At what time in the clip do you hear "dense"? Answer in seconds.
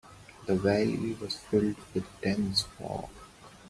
2.23-2.63